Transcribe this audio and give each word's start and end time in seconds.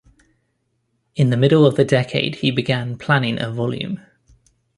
In 1.15 1.29
the 1.29 1.37
middle 1.37 1.63
of 1.63 1.75
the 1.75 1.85
decade 1.85 2.37
he 2.37 2.49
began 2.49 2.97
planning 2.97 3.39
a 3.39 3.51
volume. 3.51 4.01